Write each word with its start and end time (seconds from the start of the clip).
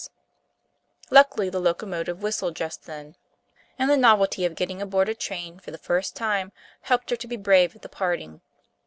[Illustration: 0.01 0.81
WHERE 0.97 0.97
JOYCE 0.97 0.99
LIVED] 1.03 1.15
Luckily 1.15 1.49
the 1.51 1.59
locomotive 1.59 2.23
whistled 2.23 2.55
just 2.55 2.85
then, 2.87 3.15
and 3.77 3.87
the 3.87 3.95
novelty 3.95 4.45
of 4.45 4.55
getting 4.55 4.81
aboard 4.81 5.09
a 5.09 5.13
train 5.13 5.59
for 5.59 5.69
the 5.69 5.77
first 5.77 6.15
time, 6.15 6.51
helped 6.81 7.11
her 7.11 7.15
to 7.15 7.27
be 7.27 7.37
brave 7.37 7.75
at 7.75 7.83
the 7.83 7.87
parting. 7.87 8.41